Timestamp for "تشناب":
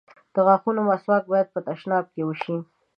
1.67-2.05